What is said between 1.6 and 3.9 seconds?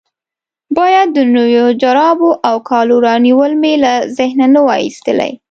جرابو او کالو رانیول مې